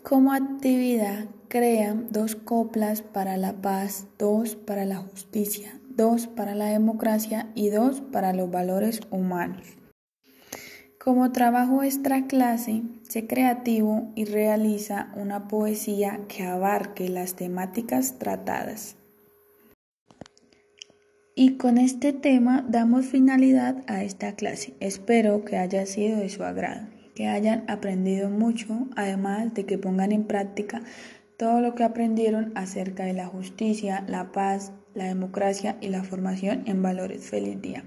Como 0.04 0.32
actividad, 0.32 1.26
crean 1.50 2.08
dos 2.12 2.36
coplas 2.36 3.02
para 3.02 3.36
la 3.36 3.54
paz, 3.54 4.06
dos 4.17 4.56
para 4.56 4.86
la 4.86 4.97
justicia, 4.97 5.78
dos 5.89 6.28
para 6.28 6.56
la 6.56 6.67
democracia 6.67 7.47
y 7.56 7.69
dos 7.69 8.02
para 8.12 8.32
los 8.32 8.50
valores 8.50 9.02
humanos. 9.12 9.78
Como 11.08 11.32
trabajo 11.32 11.84
extra 11.84 12.28
clase, 12.28 12.84
sé 13.04 13.28
creativo 13.28 14.12
y 14.15 14.26
realiza 14.26 15.08
una 15.15 15.48
poesía 15.48 16.20
que 16.28 16.43
abarque 16.43 17.08
las 17.08 17.38
temáticas 17.38 18.20
tratadas. 18.20 18.98
Y 21.34 21.56
con 21.56 21.78
este 21.78 22.12
tema 22.12 22.65
damos 22.67 23.06
finalidad 23.06 23.86
a 23.88 24.04
esta 24.04 24.36
clase. 24.36 24.74
Espero 24.82 25.46
que 25.46 25.56
haya 25.56 25.86
sido 25.86 26.20
de 26.20 26.28
su 26.28 26.43
agrado, 26.43 26.88
que 27.15 27.28
hayan 27.28 27.63
aprendido 27.70 28.30
mucho, 28.30 28.89
además 28.98 29.54
de 29.54 29.65
que 29.65 29.78
pongan 29.78 30.12
en 30.12 30.26
práctica 30.26 30.82
todo 31.38 31.62
lo 31.62 31.74
que 31.74 31.86
aprendieron 31.86 32.52
acerca 32.56 33.06
de 33.06 33.13
la 33.13 33.28
justicia, 33.28 34.04
la 34.10 34.34
paz, 34.34 34.74
la 34.93 35.06
democracia 35.06 35.78
y 35.80 35.88
la 35.88 36.04
formación 36.04 36.63
en 36.65 36.82
valores. 36.82 37.30
Feliz 37.30 37.62
día. 37.62 37.86